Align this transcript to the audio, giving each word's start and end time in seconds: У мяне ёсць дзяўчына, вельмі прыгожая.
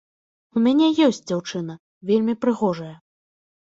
У 0.55 0.63
мяне 0.67 0.87
ёсць 1.09 1.23
дзяўчына, 1.33 1.79
вельмі 2.13 2.41
прыгожая. 2.43 2.93